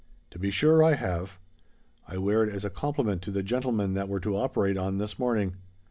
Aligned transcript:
To 0.31 0.39
be 0.39 0.49
sure 0.49 0.83
I 0.83 0.95
have. 0.95 1.37
I 2.07 2.17
wear 2.17 2.43
it 2.43 2.51
as 2.51 2.65
a 2.65 2.71
compliment 2.71 3.21
to 3.21 3.29
the 3.29 3.43
gentleman 3.43 3.93
that 3.93 4.09
we're 4.09 4.19
to 4.21 4.35
operate 4.35 4.75
on 4.75 4.97
this 4.97 5.19
morning. 5.19 5.57